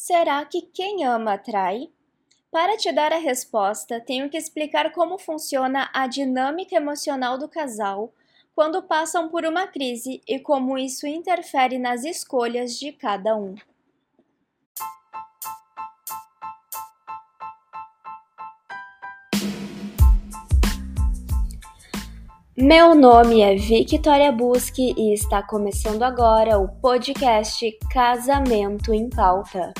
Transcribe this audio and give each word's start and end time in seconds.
Será 0.00 0.44
que 0.44 0.62
quem 0.62 1.04
ama 1.04 1.32
atrai? 1.32 1.90
Para 2.52 2.76
te 2.76 2.92
dar 2.92 3.12
a 3.12 3.18
resposta, 3.18 4.00
tenho 4.00 4.30
que 4.30 4.36
explicar 4.36 4.92
como 4.92 5.18
funciona 5.18 5.90
a 5.92 6.06
dinâmica 6.06 6.76
emocional 6.76 7.36
do 7.36 7.48
casal 7.48 8.12
quando 8.54 8.80
passam 8.80 9.28
por 9.28 9.44
uma 9.44 9.66
crise 9.66 10.22
e 10.24 10.38
como 10.38 10.78
isso 10.78 11.04
interfere 11.04 11.80
nas 11.80 12.04
escolhas 12.04 12.78
de 12.78 12.92
cada 12.92 13.36
um. 13.36 13.56
Meu 22.60 22.92
nome 22.92 23.40
é 23.40 23.54
Victoria 23.54 24.32
Busque 24.32 24.92
e 24.98 25.14
está 25.14 25.40
começando 25.40 26.02
agora 26.02 26.58
o 26.58 26.66
podcast 26.66 27.70
Casamento 27.92 28.92
em 28.92 29.08
Pauta. 29.08 29.72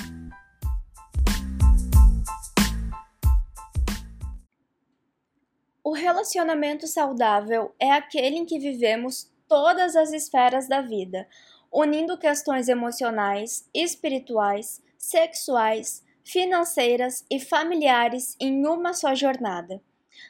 O 5.83 5.91
relacionamento 5.93 6.87
saudável 6.87 7.75
é 7.81 7.91
aquele 7.91 8.37
em 8.37 8.45
que 8.45 8.61
vivemos 8.61 9.29
todas 9.49 9.97
as 9.97 10.13
esferas 10.13 10.69
da 10.69 10.81
vida, 10.81 11.27
unindo 11.73 12.17
questões 12.17 12.69
emocionais, 12.69 13.69
espirituais, 13.75 14.81
sexuais, 14.97 16.05
financeiras 16.23 17.25
e 17.29 17.41
familiares 17.41 18.37
em 18.39 18.65
uma 18.65 18.93
só 18.93 19.17
jornada. 19.17 19.83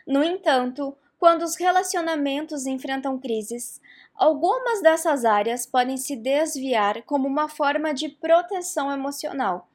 No 0.07 0.25
entanto, 0.25 0.97
quando 1.19 1.43
os 1.43 1.57
relacionamentos 1.57 2.65
enfrentam 2.65 3.19
crises, 3.19 3.81
algumas 4.15 4.81
dessas 4.81 5.25
áreas 5.25 5.67
podem 5.67 5.97
se 5.97 6.15
desviar 6.15 7.03
como 7.03 7.27
uma 7.27 7.49
forma 7.49 7.93
de 7.93 8.09
proteção 8.09 8.93
emocional. 8.93 9.69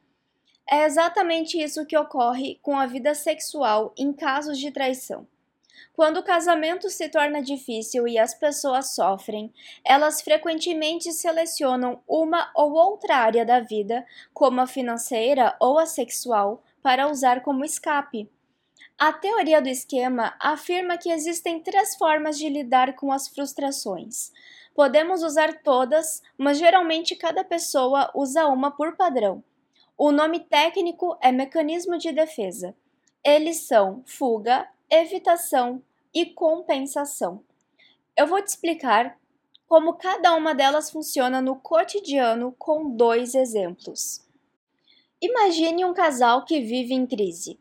É 0.70 0.86
exatamente 0.86 1.62
isso 1.62 1.86
que 1.86 1.98
ocorre 1.98 2.58
com 2.62 2.78
a 2.78 2.86
vida 2.86 3.14
sexual 3.14 3.94
em 3.98 4.14
casos 4.14 4.58
de 4.58 4.72
traição. 4.72 5.28
Quando 5.94 6.18
o 6.18 6.24
casamento 6.24 6.90
se 6.90 7.10
torna 7.10 7.42
difícil 7.42 8.08
e 8.08 8.18
as 8.18 8.34
pessoas 8.34 8.96
sofrem, 8.96 9.54
elas 9.86 10.22
frequentemente 10.22 11.12
selecionam 11.12 12.02
uma 12.08 12.50
ou 12.56 12.72
outra 12.74 13.18
área 13.18 13.46
da 13.46 13.60
vida, 13.60 14.06
como 14.34 14.62
a 14.62 14.68
financeira 14.68 15.56
ou 15.60 15.78
a 15.78 15.86
sexual, 15.86 16.64
para 16.82 17.08
usar 17.08 17.42
como 17.42 17.66
escape. 17.66 18.30
A 18.98 19.12
teoria 19.12 19.62
do 19.62 19.68
esquema 19.68 20.36
afirma 20.40 20.98
que 20.98 21.10
existem 21.10 21.60
três 21.60 21.96
formas 21.96 22.38
de 22.38 22.48
lidar 22.48 22.96
com 22.96 23.12
as 23.12 23.28
frustrações. 23.28 24.32
Podemos 24.74 25.24
usar 25.24 25.62
todas, 25.62 26.22
mas 26.38 26.58
geralmente 26.58 27.16
cada 27.16 27.44
pessoa 27.44 28.12
usa 28.16 28.48
uma 28.48 28.72
por 28.72 28.96
padrão. 28.96 29.44
O 29.98 30.12
nome 30.12 30.40
técnico 30.40 31.18
é 31.22 31.32
mecanismo 31.32 31.98
de 31.98 32.12
defesa. 32.12 32.76
Eles 33.24 33.68
são 33.68 34.04
fuga, 34.06 34.68
evitação 34.90 35.82
e 36.14 36.26
compensação. 36.26 37.44
Eu 38.16 38.28
vou 38.28 38.42
te 38.42 38.48
explicar 38.48 39.18
como 39.68 39.96
cada 39.96 40.36
uma 40.36 40.54
delas 40.54 40.92
funciona 40.92 41.42
no 41.42 41.56
cotidiano 41.56 42.56
com 42.58 42.90
dois 42.96 43.34
exemplos. 43.34 44.24
Imagine 45.22 45.86
um 45.86 45.94
casal 45.94 46.46
que 46.46 46.60
vive 46.60 46.94
em 46.94 47.08
crise. 47.08 47.60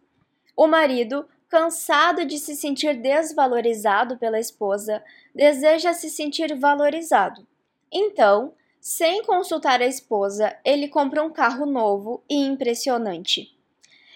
O 0.56 0.66
marido, 0.66 1.26
cansado 1.48 2.24
de 2.24 2.38
se 2.38 2.56
sentir 2.56 2.94
desvalorizado 2.94 4.16
pela 4.16 4.40
esposa, 4.40 5.02
deseja 5.34 5.92
se 5.92 6.08
sentir 6.08 6.54
valorizado. 6.54 7.46
Então, 7.90 8.54
sem 8.80 9.22
consultar 9.22 9.80
a 9.80 9.86
esposa, 9.86 10.56
ele 10.64 10.88
compra 10.88 11.22
um 11.22 11.30
carro 11.30 11.66
novo 11.66 12.22
e 12.28 12.36
impressionante. 12.36 13.56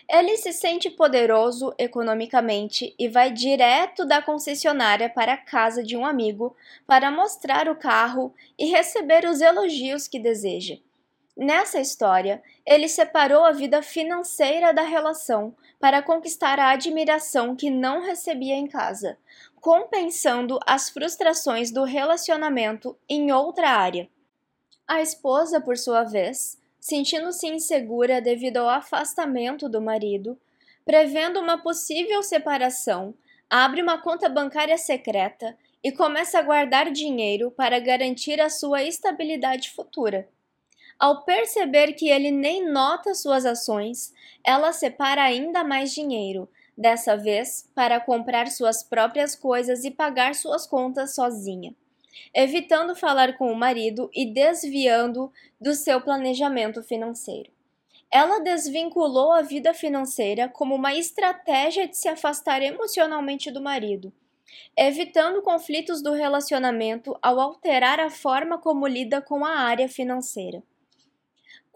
Ele 0.09 0.37
se 0.37 0.53
sente 0.53 0.89
poderoso 0.89 1.75
economicamente 1.79 2.95
e 2.99 3.09
vai 3.09 3.33
direto 3.33 4.05
da 4.05 4.23
concessionária 4.23 5.11
para 5.11 5.33
a 5.33 5.37
casa 5.37 5.83
de 5.83 5.97
um 5.97 6.07
amigo 6.07 6.57
para 6.87 7.11
mostrar 7.11 7.69
o 7.69 7.75
carro 7.75 8.33
e 8.59 8.67
receber 8.67 9.25
os 9.25 9.41
elogios 9.41 10.07
que 10.07 10.19
deseja. 10.19 10.79
Nessa 11.37 11.79
história, 11.79 12.43
ele 12.65 12.89
separou 12.89 13.45
a 13.45 13.53
vida 13.53 13.83
financeira 13.83 14.73
da 14.73 14.81
relação 14.81 15.55
para 15.79 16.01
conquistar 16.01 16.59
a 16.59 16.71
admiração 16.71 17.55
que 17.55 17.69
não 17.69 18.01
recebia 18.01 18.55
em 18.55 18.67
casa, 18.67 19.19
compensando 19.61 20.59
as 20.67 20.89
frustrações 20.89 21.71
do 21.71 21.85
relacionamento 21.85 22.97
em 23.07 23.33
outra 23.33 23.69
área. 23.69 24.09
A 24.89 25.03
esposa, 25.03 25.61
por 25.61 25.77
sua 25.77 26.05
vez, 26.05 26.59
sentindo-se 26.81 27.47
insegura 27.47 28.19
devido 28.19 28.57
ao 28.57 28.71
afastamento 28.71 29.69
do 29.69 29.83
marido, 29.83 30.41
prevendo 30.87 31.39
uma 31.39 31.59
possível 31.59 32.23
separação, 32.23 33.13
abre 33.51 33.83
uma 33.83 34.01
conta 34.01 34.27
bancária 34.27 34.79
secreta 34.79 35.55
e 35.85 35.93
começa 35.93 36.39
a 36.39 36.43
guardar 36.43 36.91
dinheiro 36.91 37.51
para 37.51 37.79
garantir 37.79 38.41
a 38.41 38.49
sua 38.49 38.83
estabilidade 38.83 39.71
futura. 39.71 40.27
Ao 40.99 41.25
perceber 41.25 41.93
que 41.93 42.09
ele 42.09 42.31
nem 42.31 42.65
nota 42.71 43.15
suas 43.15 43.45
ações, 43.45 44.15
ela 44.43 44.73
separa 44.73 45.23
ainda 45.23 45.63
mais 45.63 45.93
dinheiro, 45.93 46.49
dessa 46.77 47.17
vez 47.17 47.71
para 47.75 48.01
comprar 48.01 48.51
suas 48.51 48.83
próprias 48.83 49.37
coisas 49.37 49.85
e 49.85 49.91
pagar 49.91 50.35
suas 50.35 50.67
contas 50.67 51.15
sozinha, 51.15 51.75
evitando 52.35 52.97
falar 52.97 53.37
com 53.37 53.53
o 53.53 53.57
marido 53.57 54.11
e 54.15 54.25
desviando 54.25 55.31
do 55.61 55.75
seu 55.75 56.01
planejamento 56.01 56.83
financeiro. 56.83 57.51
Ela 58.11 58.39
desvinculou 58.39 59.33
a 59.33 59.43
vida 59.43 59.75
financeira 59.75 60.49
como 60.49 60.75
uma 60.75 60.95
estratégia 60.95 61.87
de 61.87 61.97
se 61.97 62.09
afastar 62.09 62.63
emocionalmente 62.63 63.51
do 63.51 63.61
marido, 63.61 64.11
evitando 64.75 65.43
conflitos 65.43 66.03
do 66.03 66.13
relacionamento 66.13 67.19
ao 67.21 67.39
alterar 67.39 68.01
a 68.01 68.09
forma 68.09 68.57
como 68.57 68.87
lida 68.87 69.21
com 69.21 69.45
a 69.45 69.59
área 69.59 69.89
financeira. 69.89 70.63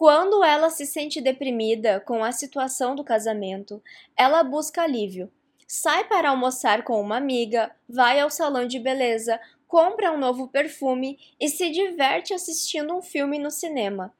Quando 0.01 0.43
ela 0.43 0.71
se 0.71 0.87
sente 0.87 1.21
deprimida 1.21 2.01
com 2.01 2.25
a 2.25 2.33
situação 2.33 2.97
do 2.97 3.05
casamento, 3.05 3.83
ela 4.17 4.43
busca 4.43 4.81
alívio. 4.81 5.31
Sai 5.69 6.05
para 6.05 6.31
almoçar 6.31 6.85
com 6.85 6.99
uma 6.99 7.19
amiga, 7.19 7.71
vai 7.87 8.19
ao 8.19 8.31
salão 8.31 8.67
de 8.67 8.79
beleza, 8.79 9.39
compra 9.69 10.11
um 10.11 10.17
novo 10.17 10.49
perfume 10.49 11.19
e 11.39 11.51
se 11.51 11.69
diverte 11.69 12.33
assistindo 12.33 12.97
um 12.97 13.03
filme 13.03 13.39
no 13.39 13.51
cinema. 13.51 14.11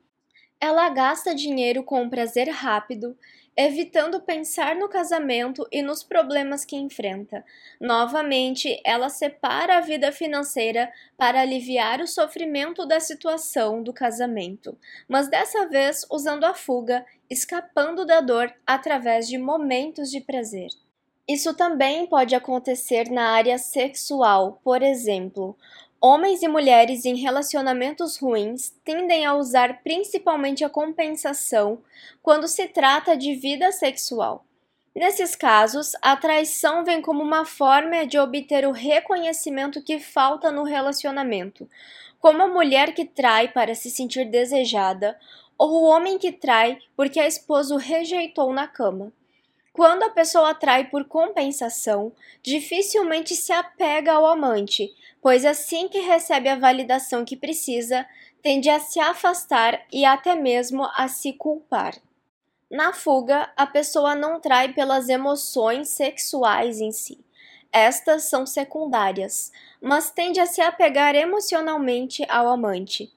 Ela 0.61 0.87
gasta 0.91 1.35
dinheiro 1.35 1.83
com 1.83 2.03
um 2.03 2.11
prazer 2.11 2.51
rápido, 2.51 3.17
evitando 3.63 4.23
pensar 4.23 4.75
no 4.75 4.89
casamento 4.89 5.69
e 5.71 5.83
nos 5.83 6.03
problemas 6.03 6.65
que 6.65 6.77
enfrenta. 6.77 7.45
Novamente, 7.79 8.81
ela 8.83 9.11
separa 9.11 9.77
a 9.77 9.81
vida 9.83 10.11
financeira 10.11 10.91
para 11.15 11.43
aliviar 11.43 12.01
o 12.01 12.09
sofrimento 12.09 12.87
da 12.87 12.99
situação 12.99 13.83
do 13.83 13.93
casamento, 13.93 14.79
mas 15.07 15.29
dessa 15.29 15.69
vez 15.69 16.07
usando 16.11 16.45
a 16.45 16.55
fuga, 16.55 17.05
escapando 17.29 18.07
da 18.07 18.23
dor 18.23 18.51
através 18.67 19.29
de 19.29 19.37
momentos 19.37 20.11
de 20.11 20.23
prazer. 20.23 20.71
Isso 21.29 21.53
também 21.53 22.07
pode 22.07 22.35
acontecer 22.35 23.11
na 23.11 23.29
área 23.33 23.59
sexual, 23.59 24.59
por 24.65 24.83
exemplo, 24.83 25.55
Homens 26.03 26.43
e 26.43 26.49
mulheres 26.49 27.05
em 27.05 27.15
relacionamentos 27.15 28.17
ruins 28.17 28.75
tendem 28.83 29.27
a 29.27 29.35
usar 29.35 29.83
principalmente 29.83 30.65
a 30.65 30.71
compensação 30.71 31.83
quando 32.23 32.49
se 32.49 32.67
trata 32.69 33.15
de 33.15 33.35
vida 33.35 33.71
sexual. 33.71 34.47
Nesses 34.95 35.37
casos, 35.37 35.93
a 36.01 36.17
traição 36.17 36.83
vem 36.85 37.03
como 37.03 37.23
uma 37.23 37.45
forma 37.45 38.07
de 38.07 38.19
obter 38.19 38.67
o 38.67 38.73
reconhecimento 38.73 39.83
que 39.83 39.99
falta 39.99 40.51
no 40.51 40.63
relacionamento, 40.63 41.69
como 42.19 42.43
a 42.43 42.49
mulher 42.49 42.95
que 42.95 43.05
trai 43.05 43.49
para 43.49 43.75
se 43.75 43.91
sentir 43.91 44.25
desejada, 44.25 45.19
ou 45.59 45.71
o 45.71 45.85
homem 45.85 46.17
que 46.17 46.33
trai 46.33 46.79
porque 46.97 47.21
a 47.21 47.27
esposa 47.27 47.75
o 47.75 47.79
rejeitou 47.79 48.55
na 48.55 48.67
cama. 48.67 49.13
Quando 49.73 50.03
a 50.03 50.11
pessoa 50.11 50.55
trai 50.55 50.89
por 50.89 51.05
compensação, 51.05 52.13
dificilmente 52.43 53.37
se 53.37 53.53
apega 53.53 54.13
ao 54.13 54.27
amante, 54.27 54.93
pois 55.23 55.45
assim 55.45 55.89
que 55.89 56.01
recebe 56.01 56.49
a 56.49 56.59
validação 56.59 57.25
que 57.25 57.37
precisa, 57.37 58.07
tende 58.43 58.69
a 58.69 58.81
se 58.81 58.99
afastar 58.99 59.87
e 59.93 60.05
até 60.05 60.35
mesmo 60.35 60.89
a 60.97 61.07
se 61.07 61.33
culpar. 61.33 61.95
Na 62.71 62.93
fuga, 62.93 63.53
a 63.57 63.67
pessoa 63.67 64.15
não 64.15 64.41
trai 64.41 64.73
pelas 64.73 65.09
emoções 65.09 65.89
sexuais 65.89 66.81
em 66.81 66.93
si. 66.93 67.19
Estas 67.73 68.25
são 68.25 68.45
secundárias, 68.45 69.53
mas 69.81 70.11
tende 70.11 70.41
a 70.41 70.47
se 70.47 70.61
apegar 70.61 71.15
emocionalmente 71.15 72.25
ao 72.29 72.49
amante. 72.49 73.13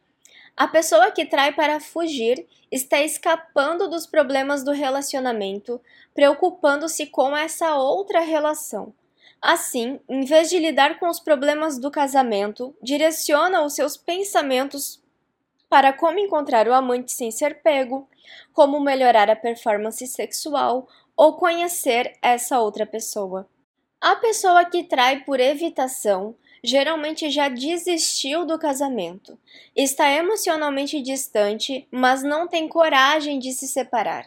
A 0.55 0.67
pessoa 0.67 1.09
que 1.09 1.25
trai 1.25 1.51
para 1.51 1.79
fugir 1.79 2.47
está 2.71 3.01
escapando 3.01 3.89
dos 3.89 4.05
problemas 4.05 4.63
do 4.63 4.71
relacionamento, 4.71 5.81
preocupando-se 6.13 7.07
com 7.07 7.35
essa 7.35 7.75
outra 7.75 8.19
relação. 8.19 8.93
Assim, 9.41 9.99
em 10.07 10.23
vez 10.25 10.49
de 10.49 10.59
lidar 10.59 10.99
com 10.99 11.09
os 11.09 11.19
problemas 11.19 11.79
do 11.79 11.89
casamento, 11.89 12.75
direciona 12.81 13.63
os 13.63 13.73
seus 13.73 13.97
pensamentos 13.97 15.03
para 15.67 15.91
como 15.91 16.19
encontrar 16.19 16.67
o 16.67 16.73
amante 16.73 17.11
sem 17.11 17.31
ser 17.31 17.61
pego, 17.63 18.07
como 18.53 18.79
melhorar 18.79 19.29
a 19.29 19.35
performance 19.35 20.05
sexual 20.05 20.87
ou 21.17 21.33
conhecer 21.33 22.15
essa 22.21 22.59
outra 22.59 22.85
pessoa. 22.85 23.49
A 23.99 24.15
pessoa 24.17 24.65
que 24.65 24.83
trai 24.83 25.23
por 25.23 25.39
evitação 25.39 26.35
geralmente 26.63 27.29
já 27.29 27.49
desistiu 27.49 28.45
do 28.45 28.57
casamento, 28.57 29.37
está 29.75 30.09
emocionalmente 30.09 31.01
distante, 31.01 31.87
mas 31.91 32.23
não 32.23 32.47
tem 32.47 32.67
coragem 32.69 33.37
de 33.37 33.51
se 33.51 33.67
separar. 33.67 34.25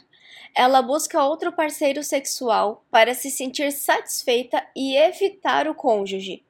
Ela 0.55 0.83
busca 0.83 1.25
outro 1.25 1.53
parceiro 1.53 2.03
sexual 2.03 2.85
para 2.91 3.15
se 3.15 3.31
sentir 3.31 3.73
satisfeita 3.73 4.67
e 4.75 4.97
evitar 4.97 5.67
o 5.67 5.75
cônjuge. 5.75 6.45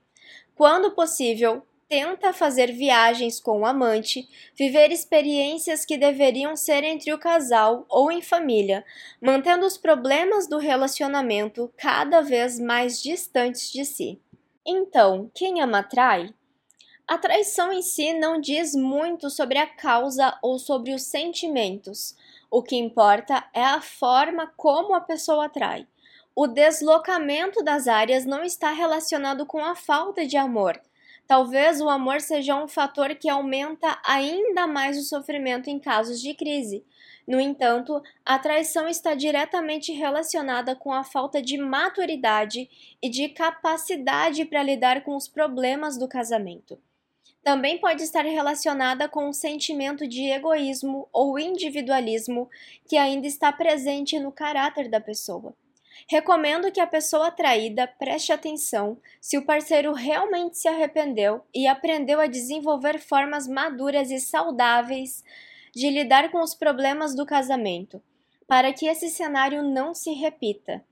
Quando 0.55 0.93
possível, 0.93 1.63
tenta 1.89 2.33
fazer 2.33 2.73
viagens 2.73 3.39
com 3.39 3.61
o 3.61 3.67
amante, 3.67 4.29
viver 4.57 4.91
experiências 4.91 5.85
que 5.85 5.97
deveriam 5.97 6.57
ser 6.57 6.83
entre 6.83 7.13
o 7.13 7.19
casal 7.19 7.85
ou 7.89 8.11
em 8.11 8.21
família, 8.21 8.85
mantendo 9.21 9.65
os 9.65 9.77
problemas 9.77 10.49
do 10.49 10.59
relacionamento 10.59 11.73
cada 11.77 12.21
vez 12.21 12.59
mais 12.59 13.01
distantes 13.03 13.71
de 13.71 13.85
si. 13.85 14.21
Então, 14.67 15.31
quem 15.33 15.63
ama 15.63 15.83
trai? 15.83 16.35
A 17.07 17.17
traição 17.17 17.73
em 17.73 17.83
si 17.83 18.13
não 18.13 18.41
diz 18.41 18.75
muito 18.75 19.31
sobre 19.31 19.59
a 19.59 19.67
causa 19.67 20.37
ou 20.43 20.59
sobre 20.59 20.93
os 20.93 21.05
sentimentos. 21.05 22.17
O 22.51 22.63
que 22.63 22.75
importa 22.75 23.49
é 23.55 23.65
a 23.65 23.81
forma 23.81 24.53
como 24.57 24.93
a 24.93 25.01
pessoa 25.01 25.49
trai. 25.49 25.87
O 26.35 26.49
deslocamento 26.49 27.63
das 27.63 27.87
áreas 27.87 28.25
não 28.25 28.43
está 28.43 28.71
relacionado 28.73 29.47
com 29.47 29.65
a 29.65 29.77
falta 29.77 30.27
de 30.27 30.37
amor. 30.37 30.81
Talvez 31.27 31.81
o 31.81 31.89
amor 31.89 32.21
seja 32.21 32.55
um 32.55 32.69
fator 32.69 33.15
que 33.17 33.29
aumenta 33.29 33.99
ainda 34.05 34.67
mais 34.67 34.97
o 34.97 35.03
sofrimento 35.03 35.69
em 35.69 35.79
casos 35.79 36.21
de 36.21 36.33
crise. 36.35 36.85
No 37.27 37.41
entanto, 37.41 38.01
a 38.25 38.39
traição 38.39 38.87
está 38.87 39.15
diretamente 39.15 39.93
relacionada 39.93 40.77
com 40.77 40.93
a 40.93 41.03
falta 41.03 41.43
de 41.43 41.59
maturidade 41.59 42.71
e 43.03 43.09
de 43.09 43.29
capacidade 43.31 44.45
para 44.45 44.63
lidar 44.63 45.03
com 45.03 45.17
os 45.17 45.27
problemas 45.27 45.99
do 45.99 46.07
casamento. 46.07 46.79
Também 47.43 47.79
pode 47.79 48.03
estar 48.03 48.25
relacionada 48.25 49.09
com 49.09 49.29
um 49.29 49.33
sentimento 49.33 50.07
de 50.07 50.31
egoísmo 50.31 51.09
ou 51.13 51.39
individualismo 51.39 52.49
que 52.89 52.97
ainda 52.97 53.27
está 53.27 53.53
presente 53.53 54.19
no 54.21 54.31
caráter 54.31 54.89
da 54.89 55.01
pessoa. 55.01 55.55
Recomendo 56.09 56.71
que 56.71 56.81
a 56.81 56.87
pessoa 56.87 57.31
traída 57.31 57.87
preste 57.87 58.33
atenção 58.33 58.99
se 59.21 59.37
o 59.37 59.45
parceiro 59.45 59.93
realmente 59.93 60.59
se 60.59 60.69
arrependeu 60.69 61.45
e 61.55 61.67
aprendeu 61.67 62.21
a 62.21 62.27
desenvolver 62.27 63.01
formas 63.01 63.49
maduras 63.49 64.11
e 64.11 64.21
saudáveis 64.21 65.25
de 65.75 65.91
lidar 65.91 66.31
com 66.31 66.41
os 66.41 66.55
problemas 66.55 67.15
do 67.15 67.27
casamento, 67.27 68.01
para 68.47 68.73
que 68.73 68.87
esse 68.87 69.11
cenário 69.11 69.63
não 69.63 69.95
se 69.95 70.13
repita. 70.13 70.85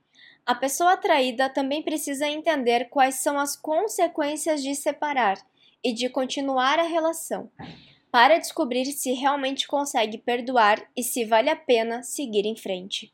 A 0.44 0.54
pessoa 0.54 0.96
traída 0.96 1.48
também 1.48 1.82
precisa 1.82 2.28
entender 2.28 2.90
quais 2.90 3.14
são 3.14 3.38
as 3.38 3.56
consequências 3.56 4.62
de 4.62 4.74
separar 4.74 5.38
e 5.82 5.92
de 5.92 6.08
continuar 6.08 6.78
a 6.78 6.82
relação, 6.82 7.50
para 8.10 8.38
descobrir 8.38 8.84
se 8.86 9.12
realmente 9.12 9.66
consegue 9.66 10.18
perdoar 10.18 10.86
e 10.96 11.02
se 11.02 11.24
vale 11.24 11.48
a 11.48 11.56
pena 11.56 12.02
seguir 12.02 12.44
em 12.44 12.56
frente. 12.56 13.13